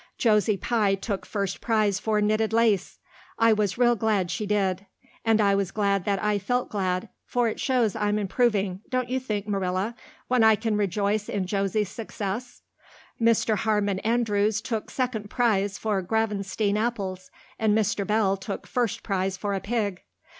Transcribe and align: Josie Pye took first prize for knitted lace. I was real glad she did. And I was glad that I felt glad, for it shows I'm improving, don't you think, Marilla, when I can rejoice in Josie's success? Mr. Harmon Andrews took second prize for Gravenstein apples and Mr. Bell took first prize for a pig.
Josie 0.17 0.57
Pye 0.57 0.95
took 0.95 1.27
first 1.27 1.61
prize 1.61 1.99
for 1.99 2.21
knitted 2.21 2.53
lace. 2.53 2.97
I 3.37 3.53
was 3.53 3.77
real 3.77 3.95
glad 3.95 4.31
she 4.31 4.47
did. 4.47 4.87
And 5.23 5.39
I 5.39 5.53
was 5.53 5.69
glad 5.69 6.05
that 6.05 6.19
I 6.23 6.39
felt 6.39 6.69
glad, 6.71 7.09
for 7.23 7.47
it 7.47 7.59
shows 7.59 7.95
I'm 7.95 8.17
improving, 8.17 8.81
don't 8.89 9.09
you 9.11 9.19
think, 9.19 9.47
Marilla, 9.47 9.93
when 10.27 10.43
I 10.43 10.55
can 10.55 10.75
rejoice 10.75 11.29
in 11.29 11.45
Josie's 11.45 11.89
success? 11.89 12.63
Mr. 13.21 13.57
Harmon 13.57 13.99
Andrews 13.99 14.59
took 14.59 14.89
second 14.89 15.29
prize 15.29 15.77
for 15.77 16.01
Gravenstein 16.01 16.77
apples 16.77 17.29
and 17.59 17.77
Mr. 17.77 18.03
Bell 18.07 18.37
took 18.37 18.65
first 18.65 19.03
prize 19.03 19.37
for 19.37 19.53
a 19.53 19.59
pig. 19.59 20.01